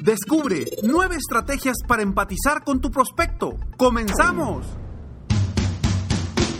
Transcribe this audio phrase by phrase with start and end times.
[0.00, 3.56] Descubre nueve estrategias para empatizar con tu prospecto.
[3.76, 4.64] ¡Comenzamos!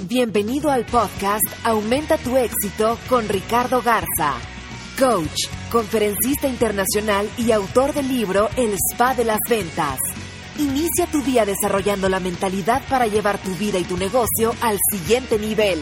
[0.09, 4.35] Bienvenido al podcast Aumenta tu éxito con Ricardo Garza,
[4.99, 10.01] coach, conferencista internacional y autor del libro El Spa de las Ventas.
[10.59, 15.39] Inicia tu día desarrollando la mentalidad para llevar tu vida y tu negocio al siguiente
[15.39, 15.79] nivel.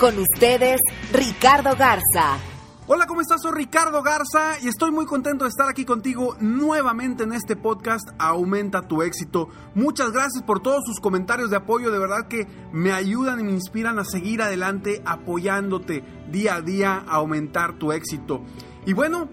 [0.00, 0.80] Con ustedes,
[1.12, 2.53] Ricardo Garza.
[2.86, 3.40] Hola, ¿cómo estás?
[3.40, 8.06] Soy Ricardo Garza y estoy muy contento de estar aquí contigo nuevamente en este podcast
[8.18, 9.48] Aumenta tu éxito.
[9.74, 13.52] Muchas gracias por todos sus comentarios de apoyo, de verdad que me ayudan y me
[13.52, 18.42] inspiran a seguir adelante apoyándote día a día a aumentar tu éxito.
[18.84, 19.30] Y bueno,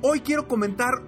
[0.00, 1.02] hoy quiero comentar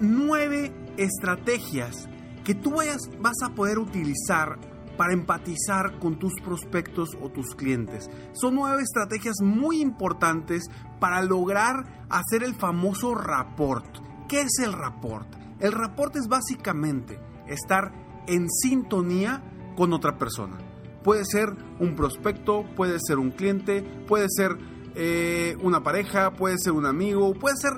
[0.00, 2.08] nueve estrategias
[2.42, 4.58] que tú vayas, vas a poder utilizar
[4.96, 8.08] para empatizar con tus prospectos o tus clientes.
[8.32, 10.64] Son nueve estrategias muy importantes
[11.00, 13.86] para lograr hacer el famoso rapport.
[14.28, 15.26] ¿Qué es el rapport?
[15.60, 17.92] El rapport es básicamente estar
[18.26, 19.42] en sintonía
[19.76, 20.58] con otra persona.
[21.02, 24.56] Puede ser un prospecto, puede ser un cliente, puede ser
[24.94, 27.72] eh, una pareja, puede ser un amigo, puede ser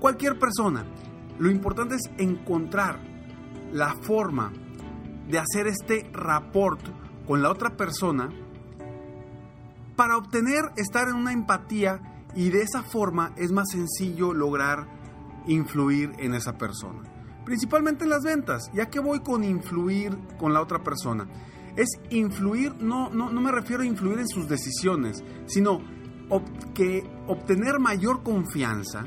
[0.00, 0.84] cualquier persona.
[1.38, 3.00] Lo importante es encontrar
[3.72, 4.52] la forma
[5.28, 6.80] de hacer este rapport
[7.26, 8.30] con la otra persona
[9.96, 12.00] para obtener estar en una empatía
[12.34, 14.86] y de esa forma es más sencillo lograr
[15.46, 17.02] influir en esa persona.
[17.44, 18.70] Principalmente en las ventas.
[18.72, 21.28] ¿Ya que voy con influir con la otra persona?
[21.76, 25.80] Es influir, no, no, no me refiero a influir en sus decisiones, sino
[26.74, 29.06] que obtener mayor confianza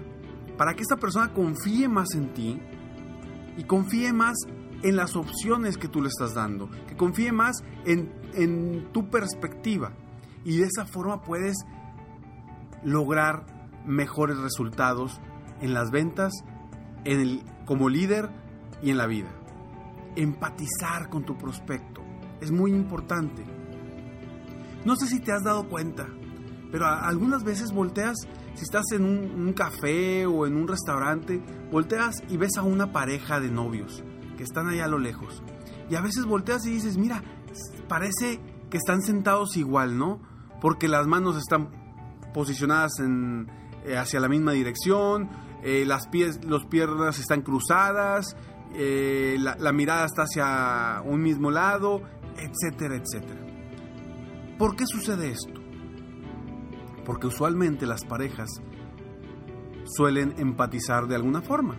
[0.58, 2.60] para que esta persona confíe más en ti
[3.58, 4.36] y confíe más
[4.84, 9.94] en las opciones que tú le estás dando, que confíe más en, en tu perspectiva
[10.46, 11.58] y de esa forma puedes
[12.84, 13.46] lograr
[13.86, 15.20] mejores resultados
[15.62, 16.32] en las ventas,
[17.04, 18.30] en el, como líder
[18.82, 19.30] y en la vida.
[20.16, 22.02] Empatizar con tu prospecto
[22.40, 23.44] es muy importante.
[24.86, 26.08] No sé si te has dado cuenta,
[26.72, 28.16] pero algunas veces volteas,
[28.54, 32.92] si estás en un, un café o en un restaurante, volteas y ves a una
[32.92, 34.04] pareja de novios
[34.38, 35.44] que están allá a lo lejos.
[35.90, 37.22] Y a veces volteas y dices, mira,
[37.88, 38.40] parece
[38.70, 40.22] que están sentados igual, ¿no?
[40.62, 41.70] Porque las manos están
[42.34, 43.50] posicionadas en,
[43.86, 45.30] eh, hacia la misma dirección,
[45.64, 48.36] eh, las pies, los piernas están cruzadas,
[48.74, 52.02] eh, la, la mirada está hacia un mismo lado,
[52.38, 53.42] etcétera, etcétera.
[54.58, 55.62] ¿Por qué sucede esto?
[57.06, 58.50] Porque usualmente las parejas
[59.86, 61.78] suelen empatizar de alguna forma.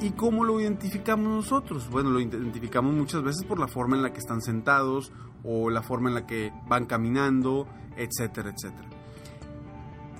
[0.00, 1.88] ¿Y cómo lo identificamos nosotros?
[1.88, 5.10] Bueno, lo identificamos muchas veces por la forma en la que están sentados
[5.42, 8.88] o la forma en la que van caminando, etcétera, etcétera.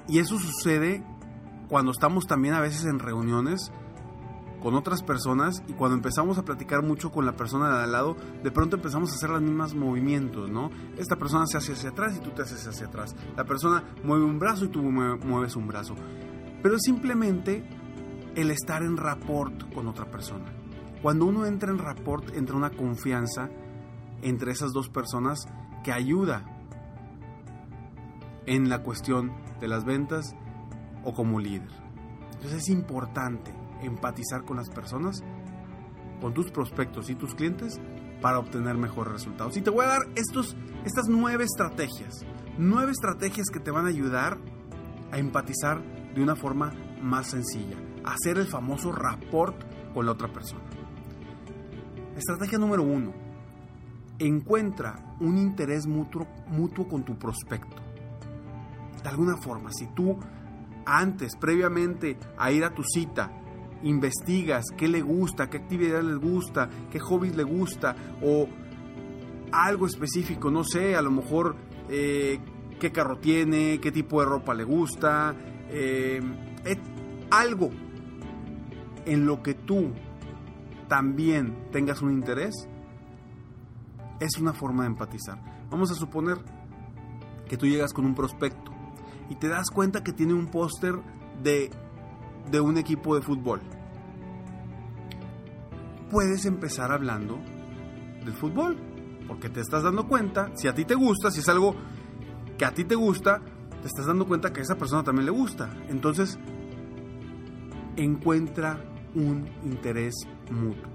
[0.09, 1.05] Y eso sucede
[1.69, 3.71] cuando estamos también a veces en reuniones
[4.63, 8.17] con otras personas y cuando empezamos a platicar mucho con la persona de al lado,
[8.43, 10.71] de pronto empezamos a hacer los mismos movimientos, ¿no?
[10.97, 13.15] Esta persona se hace hacia atrás y tú te haces hacia atrás.
[13.37, 15.95] La persona mueve un brazo y tú mueves un brazo.
[16.63, 17.63] Pero simplemente
[18.37, 20.53] el estar en rapport con otra persona.
[21.03, 23.49] Cuando uno entra en rapport, entra una confianza
[24.23, 25.47] entre esas dos personas
[25.83, 26.45] que ayuda
[28.45, 30.37] en la cuestión de las ventas
[31.03, 31.71] o como líder.
[32.35, 33.53] Entonces es importante
[33.83, 35.25] empatizar con las personas,
[36.21, 37.81] con tus prospectos y tus clientes
[38.21, 39.57] para obtener mejores resultados.
[39.57, 42.27] Y te voy a dar estos, estas nueve estrategias,
[42.59, 44.39] nueve estrategias que te van a ayudar
[45.11, 45.83] a empatizar
[46.15, 49.57] de una forma más sencilla hacer el famoso rapport
[49.93, 50.65] con la otra persona.
[52.17, 53.13] Estrategia número uno.
[54.19, 57.83] Encuentra un interés mutuo, mutuo con tu prospecto.
[59.03, 60.19] De alguna forma, si tú
[60.87, 63.31] antes, previamente a ir a tu cita,
[63.83, 68.49] investigas qué le gusta, qué actividad le gusta, qué hobbies le gusta o
[69.53, 71.57] algo específico, no sé, a lo mejor
[71.89, 72.39] eh,
[72.81, 75.35] qué carro tiene, qué tipo de ropa le gusta,
[75.71, 76.21] eh,
[77.31, 77.71] algo
[79.07, 79.93] en lo que tú
[80.89, 82.55] también tengas un interés,
[84.21, 85.39] es una forma de empatizar.
[85.71, 86.39] Vamos a suponer
[87.49, 88.73] que tú llegas con un prospecto
[89.29, 90.95] y te das cuenta que tiene un póster
[91.43, 91.71] de,
[92.51, 93.61] de un equipo de fútbol.
[96.11, 97.39] Puedes empezar hablando
[98.25, 98.77] del fútbol,
[99.27, 101.75] porque te estás dando cuenta, si a ti te gusta, si es algo
[102.57, 103.41] que a ti te gusta,
[103.83, 105.69] te estás dando cuenta que a esa persona también le gusta.
[105.89, 106.39] Entonces,
[107.97, 108.79] encuentra
[109.17, 110.15] un interés
[110.51, 110.93] mutuo.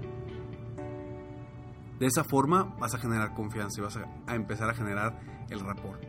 [1.98, 5.20] De esa forma vas a generar confianza y vas a, empezar a generar
[5.50, 6.02] el rapport.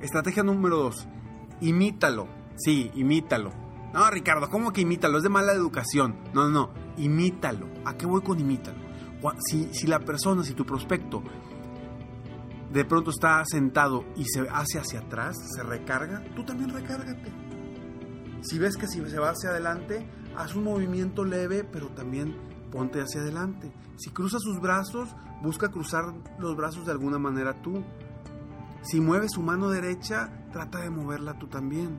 [0.00, 1.06] Estrategia número dos,
[1.60, 2.28] imítalo.
[2.56, 3.52] Sí, imítalo.
[3.92, 5.18] No, Ricardo, ¿cómo que imítalo?
[5.18, 6.16] Es de mala educación.
[6.32, 7.68] No, no, no, imítalo.
[7.84, 8.78] ¿A qué voy con imítalo?
[9.46, 11.22] Si, si la persona, si tu prospecto
[12.72, 17.32] de pronto está sentado y se hace hacia atrás, se recarga, tú también recárgate.
[18.42, 20.08] Si ves que si se va hacia adelante,
[20.40, 22.36] haz un movimiento leve, pero también
[22.70, 23.72] ponte hacia adelante.
[23.96, 27.84] Si cruza sus brazos, busca cruzar los brazos de alguna manera tú.
[28.82, 31.98] Si mueve su mano derecha, trata de moverla tú también.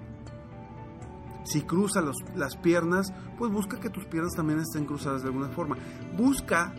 [1.43, 2.01] Si cruza
[2.35, 5.75] las piernas, pues busca que tus piernas también estén cruzadas de alguna forma.
[6.17, 6.73] Busca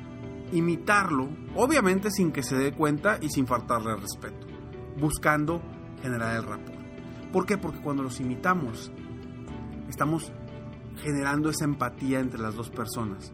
[0.53, 4.47] imitarlo, obviamente sin que se dé cuenta y sin faltarle el respeto,
[5.01, 5.63] buscando
[6.01, 6.83] generar el rapport.
[7.33, 7.57] ¿Por qué?
[7.57, 8.93] Porque cuando los imitamos,
[9.89, 10.31] estamos
[11.03, 13.33] generando esa empatía entre las dos personas.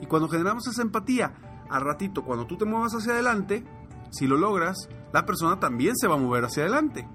[0.00, 3.64] Y cuando generamos esa empatía, al ratito, cuando tú te muevas hacia adelante,
[4.10, 7.06] si lo logras, la persona también se va a mover hacia adelante.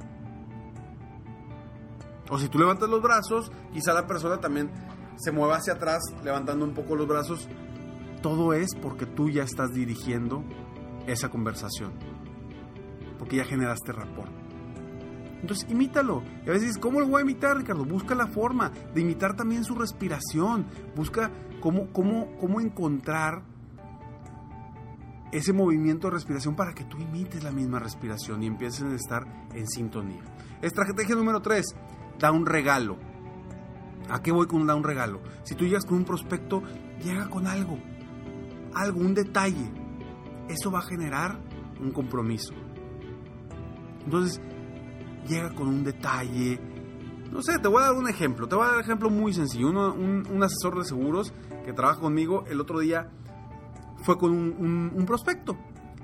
[2.29, 4.71] O si tú levantas los brazos, quizá la persona también
[5.17, 7.47] se mueva hacia atrás, levantando un poco los brazos
[8.25, 10.43] todo es porque tú ya estás dirigiendo
[11.05, 11.93] esa conversación.
[13.19, 14.31] Porque ya generaste rapport.
[15.45, 16.23] Entonces, imítalo.
[16.43, 17.85] Y a veces, ¿cómo lo voy a imitar, Ricardo?
[17.85, 20.65] Busca la forma de imitar también su respiración.
[20.95, 21.29] Busca
[21.61, 23.43] cómo, cómo, cómo encontrar
[25.31, 29.27] ese movimiento de respiración para que tú imites la misma respiración y empieces a estar
[29.53, 30.23] en sintonía.
[30.63, 31.63] Estrategia número 3,
[32.17, 32.97] da un regalo.
[34.09, 35.21] ¿A qué voy con da un regalo?
[35.43, 36.63] Si tú llegas con un prospecto,
[37.03, 37.77] llega con algo
[38.75, 39.71] algo, un detalle,
[40.49, 41.39] eso va a generar
[41.79, 42.53] un compromiso.
[44.03, 44.41] Entonces,
[45.27, 46.59] llega con un detalle.
[47.31, 48.47] No sé, te voy a dar un ejemplo.
[48.47, 49.69] Te voy a dar un ejemplo muy sencillo.
[49.69, 51.33] un, asesor de seguros
[51.65, 53.09] que trabaja conmigo el otro día
[54.03, 55.57] fue con un, prospecto.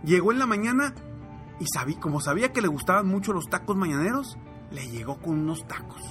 [0.04, 0.94] Llegó en la mañana
[1.60, 4.38] y sabí, como sabía que le gustaban mucho los tacos mañaneros,
[4.72, 6.02] le llegó con unos tacos.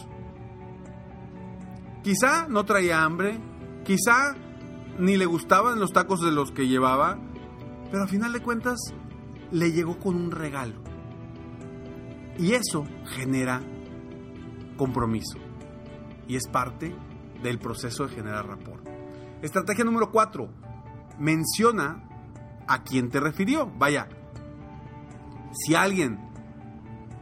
[2.05, 3.41] Quizá no traía hambre,
[3.85, 4.37] quizá
[4.99, 7.19] ni le gustaban los tacos de los que llevaba,
[7.91, 8.79] pero a final de cuentas
[9.51, 10.90] le llegó con un regalo.
[12.41, 13.61] Y eso genera
[14.77, 15.39] compromiso.
[16.27, 16.95] Y es parte
[17.43, 18.87] del proceso de generar rapport.
[19.43, 20.49] Estrategia número 4.
[21.19, 22.03] Menciona
[22.67, 23.71] a quién te refirió.
[23.79, 24.09] Vaya,
[25.53, 26.19] si alguien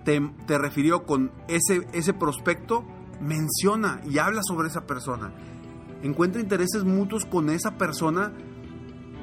[0.04, 2.84] te, refirió con ese, ese prospecto,
[3.20, 5.32] menciona y habla sobre esa persona
[6.02, 8.32] encuentra intereses mutuos con esa persona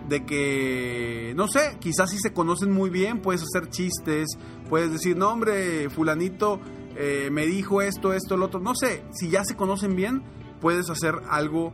[0.08, 4.28] de que, no sé, quizás si se conocen muy bien, puedes hacer chistes,
[4.70, 6.60] puedes decir, no hombre, fulanito
[6.96, 10.24] eh, me dijo esto, esto, lo otro, no sé, si ya se conocen bien,
[10.62, 11.74] puedes hacer algo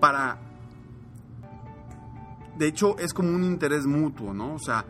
[0.00, 0.40] para...
[2.56, 4.54] De hecho, es como un interés mutuo, ¿no?
[4.54, 4.84] O sea,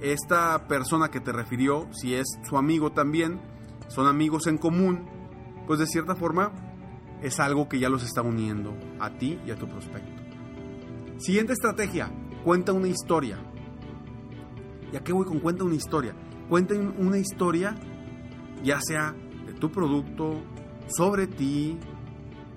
[0.00, 3.40] esta persona que te refirió, si es su amigo también,
[3.88, 5.06] son amigos en común,
[5.66, 6.52] pues de cierta forma
[7.22, 10.22] es algo que ya los está uniendo a ti y a tu prospecto.
[11.18, 12.10] Siguiente estrategia,
[12.46, 13.38] cuenta una historia.
[14.92, 16.14] ¿Y a qué voy con cuenta una historia?
[16.48, 17.74] Cuenta una historia
[18.62, 20.44] ya sea de tu producto,
[20.86, 21.76] sobre ti,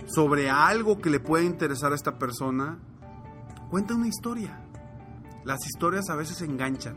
[0.05, 2.77] sobre algo que le puede interesar a esta persona.
[3.71, 4.63] Cuenta una historia.
[5.43, 6.95] Las historias a veces enganchan.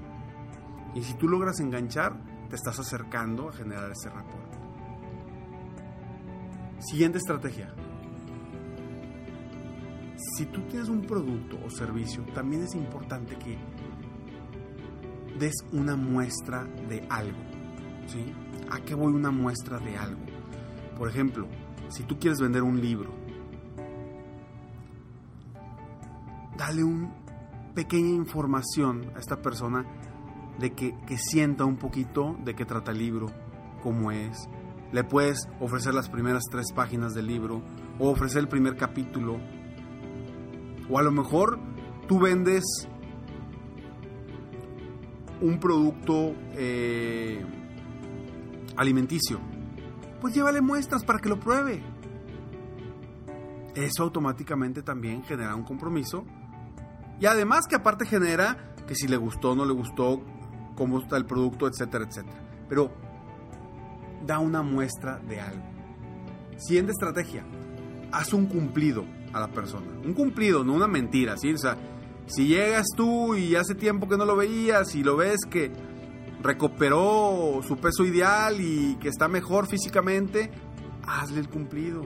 [0.95, 4.53] Y si tú logras enganchar, te estás acercando a generar ese rapport.
[6.81, 7.75] Siguiente estrategia.
[10.37, 13.59] Si tú tienes un producto o servicio, también es importante que
[15.39, 17.39] des una muestra de algo.
[18.07, 18.33] ¿sí?
[18.71, 20.23] ¿A qué voy una muestra de algo?
[20.97, 21.47] Por ejemplo,
[21.89, 23.11] si tú quieres vender un libro,
[26.57, 27.13] dale una
[27.75, 29.85] pequeña información a esta persona
[30.59, 33.27] de que, que sienta un poquito de qué trata el libro,
[33.83, 34.49] cómo es,
[34.93, 37.63] le puedes ofrecer las primeras tres páginas del libro
[37.99, 39.39] o ofrecer el primer capítulo
[40.89, 41.59] O a lo mejor
[42.09, 42.65] tú vendes
[45.41, 47.45] un producto eh,
[48.77, 49.41] alimenticio.
[50.21, 51.83] Pues llévale muestras para que lo pruebe.
[53.75, 56.25] Eso automáticamente también genera un compromiso.
[57.21, 60.23] Y además que aparte genera que si le gustó, no le gustó,
[60.77, 62.41] cómo está el producto, etcétera, etcétera.
[62.69, 62.93] Pero
[64.25, 65.65] da una muestra de algo.
[66.57, 67.45] Siguiente estrategia.
[68.13, 69.87] Haz un cumplido a la persona.
[70.05, 71.55] Un cumplido, no una mentira, ¿sí?
[72.27, 75.73] Si llegas tú y hace tiempo que no lo veías y lo ves que
[76.43, 80.51] recuperó su peso ideal y que está mejor físicamente,
[81.07, 82.03] hazle el cumplido.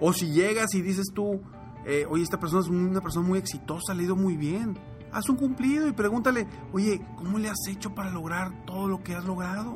[0.00, 1.42] O si llegas y dices tú,
[1.84, 4.78] eh, oye, esta persona es una persona muy exitosa, le ha ido muy bien.
[5.12, 9.14] Haz un cumplido y pregúntale, oye, ¿cómo le has hecho para lograr todo lo que
[9.14, 9.74] has logrado?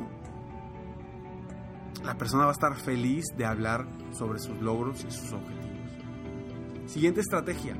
[2.04, 5.73] La persona va a estar feliz de hablar sobre sus logros y sus objetivos.
[6.86, 7.76] Siguiente estrategia,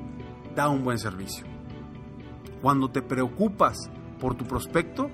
[0.55, 1.45] da un buen servicio.
[2.63, 3.77] Cuando te preocupas
[4.19, 5.11] por tu prospecto,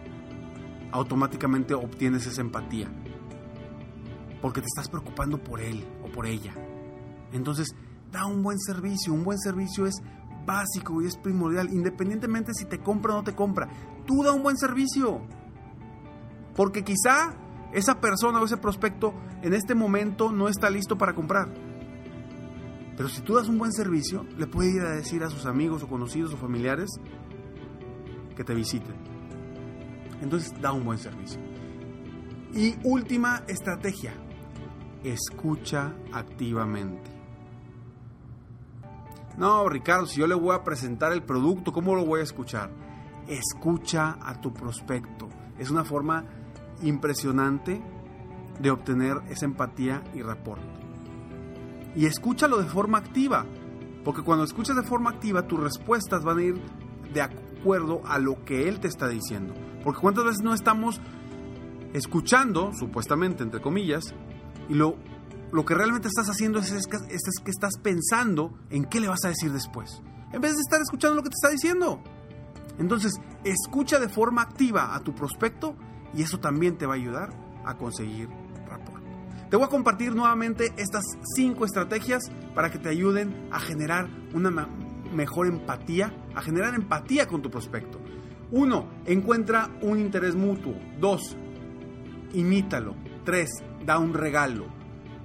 [0.93, 2.89] automáticamente obtienes esa empatía.
[4.41, 6.55] Porque te estás preocupando por él o por ella.
[7.33, 7.75] Entonces,
[8.13, 9.13] da un buen servicio.
[9.13, 9.97] Un buen servicio es
[10.47, 13.69] básico y es primordial, independientemente si te compra o no te compra.
[14.07, 15.21] Tú da un buen servicio.
[16.55, 17.35] Porque quizá
[17.73, 21.70] esa persona o ese prospecto en este momento no está listo para comprar.
[23.01, 25.83] Pero si tú das un buen servicio, le puede ir a decir a sus amigos
[25.83, 26.91] o conocidos o familiares
[28.37, 28.95] que te visiten.
[30.21, 31.41] Entonces da un buen servicio.
[32.53, 34.13] Y última estrategia,
[35.03, 37.11] escucha activamente.
[39.39, 42.71] No, Ricardo, si yo le voy a presentar el producto, ¿cómo lo voy a escuchar?
[43.27, 45.27] Escucha a tu prospecto.
[45.59, 46.27] Es una forma
[46.83, 47.81] impresionante
[48.61, 50.80] de obtener esa empatía y rapport.
[51.95, 53.47] Y escúchalo de forma activa,
[54.05, 56.61] porque cuando escuchas de forma activa, tus respuestas van a ir
[57.13, 59.55] de acuerdo a lo que él te está diciendo.
[59.85, 61.01] Porque cuántas veces no estamos
[61.93, 64.15] escuchando, supuestamente, entre comillas,
[64.69, 64.97] y lo,
[65.53, 69.25] lo que realmente estás haciendo es, es, es que estás pensando en qué le vas
[69.25, 72.03] a decir después, en vez de estar escuchando lo que te está diciendo.
[72.79, 73.13] Entonces,
[73.45, 75.77] escucha de forma activa a tu prospecto
[76.15, 77.31] y eso también te va a ayudar
[77.65, 78.29] a conseguir.
[79.51, 81.03] Te voy a compartir nuevamente estas
[81.35, 84.69] cinco estrategias para que te ayuden a generar una
[85.13, 87.99] mejor empatía, a generar empatía con tu prospecto.
[88.53, 90.75] Uno, encuentra un interés mutuo.
[91.01, 91.37] Dos,
[92.33, 92.95] imítalo.
[93.25, 93.51] Tres,
[93.85, 94.67] da un regalo.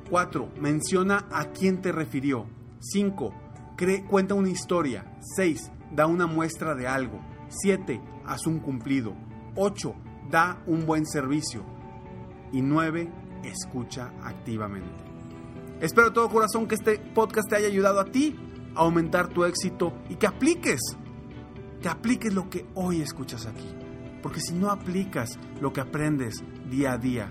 [0.09, 2.47] Cuatro, menciona a quién te refirió.
[2.79, 3.31] Cinco,
[4.09, 5.05] cuenta una historia.
[5.35, 7.21] Seis, da una muestra de algo.
[7.49, 9.13] Siete, haz un cumplido.
[9.55, 9.93] Ocho,
[10.31, 11.63] da un buen servicio.
[12.51, 13.11] Y nueve,
[13.47, 15.03] escucha activamente.
[15.81, 18.35] Espero de todo corazón que este podcast te haya ayudado a ti
[18.75, 20.79] a aumentar tu éxito y que apliques,
[21.81, 23.75] que apliques lo que hoy escuchas aquí.
[24.21, 27.29] Porque si no aplicas lo que aprendes día a día,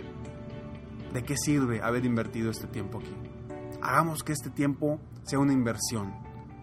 [1.13, 3.15] ¿de qué sirve haber invertido este tiempo aquí?
[3.83, 6.15] Hagamos que este tiempo sea una inversión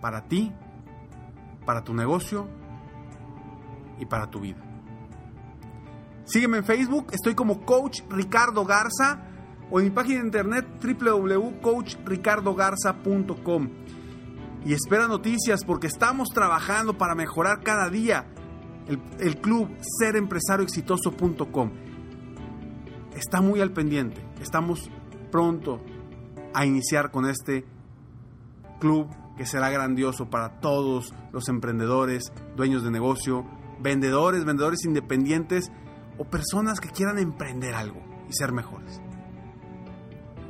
[0.01, 0.51] para ti,
[1.65, 2.47] para tu negocio
[3.99, 4.61] y para tu vida.
[6.25, 9.30] Sígueme en Facebook, estoy como Coach Ricardo Garza
[9.71, 13.69] o en mi página de internet www.coachricardogarza.com.
[14.63, 18.27] Y espera noticias porque estamos trabajando para mejorar cada día
[18.87, 21.71] el, el club serempresarioexitoso.com.
[23.15, 24.91] Está muy al pendiente, estamos
[25.31, 25.81] pronto
[26.53, 27.65] a iniciar con este
[28.79, 33.45] club que será grandioso para todos los emprendedores, dueños de negocio,
[33.79, 35.71] vendedores, vendedores independientes
[36.17, 39.01] o personas que quieran emprender algo y ser mejores.